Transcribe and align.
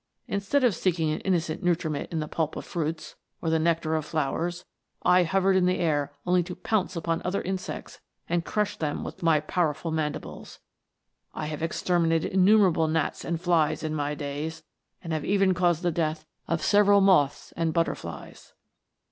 Instead 0.27 0.63
of 0.63 0.73
seeking 0.73 1.11
an 1.11 1.19
innocent 1.19 1.61
nutriment 1.61 2.11
in 2.11 2.19
the 2.19 2.27
pulp 2.27 2.55
of 2.55 2.65
fruits, 2.65 3.15
or 3.39 3.51
the 3.51 3.59
nectar 3.59 3.93
of 3.93 4.03
flowers, 4.03 4.65
I 5.03 5.21
hovered 5.21 5.55
in 5.55 5.67
the 5.67 5.77
air 5.77 6.11
only 6.25 6.41
to 6.41 6.55
pounce 6.55 6.95
upon 6.95 7.21
other 7.23 7.43
insects 7.43 8.01
and 8.27 8.43
crush 8.43 8.77
them 8.77 9.03
with 9.03 9.21
my 9.21 9.39
powerful 9.39 9.91
mandibles. 9.91 10.59
I 11.35 11.45
have 11.45 11.61
exterminated 11.61 12.31
innumerable 12.33 12.87
gnats 12.87 13.23
and 13.23 13.39
flies 13.39 13.83
in 13.83 13.93
my 13.93 14.05
latter 14.13 14.15
days, 14.15 14.63
and 15.03 15.13
have 15.13 15.23
even 15.23 15.53
caused 15.53 15.83
the 15.83 15.91
death 15.91 16.25
of 16.47 16.63
several 16.63 17.01
moths 17.01 17.53
and 17.55 17.71
butterflies." 17.71 18.55